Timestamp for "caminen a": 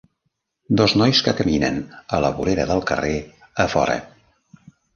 1.41-2.23